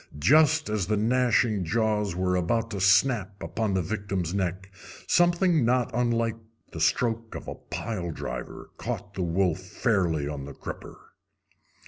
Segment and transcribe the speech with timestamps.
[0.17, 4.71] Just as the gnashing jaws were about to snap upon the victim's neck
[5.05, 6.37] something not unlike
[6.71, 11.13] the stroke of a pile driver caught the wolf fairly on the crupper.